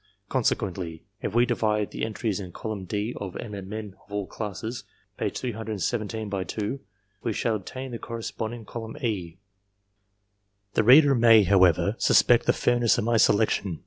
^ 0.29 0.33
Conse 0.35 0.55
quently, 0.57 1.01
if 1.21 1.35
we 1.35 1.45
divide 1.45 1.91
the 1.91 2.03
entries 2.03 2.39
in 2.39 2.51
column 2.51 2.85
D, 2.85 3.13
of" 3.17 3.35
eminent 3.37 3.67
men 3.67 3.93
of 4.07 4.11
all 4.11 4.25
classes," 4.25 4.83
p. 5.19 5.29
308, 5.29 6.25
by 6.27 6.43
2, 6.43 6.79
we 7.21 7.31
shall 7.31 7.53
obtain 7.57 7.91
the 7.91 7.99
corresponding 7.99 8.65
column 8.65 8.97
E. 8.97 9.37
The 10.73 10.83
reader 10.83 11.13
may, 11.13 11.43
however, 11.43 11.93
suspect 11.99 12.47
the 12.47 12.51
fairness 12.53 12.97
of 12.97 13.03
my 13.03 13.17
selection. 13.17 13.79